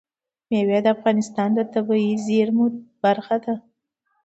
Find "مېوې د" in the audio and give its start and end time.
0.49-0.87